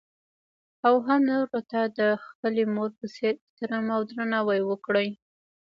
[0.87, 5.09] او هـم نـورو تـه د خـپلې مـور پـه څـېـر احتـرام او درنـاوى وکـړي.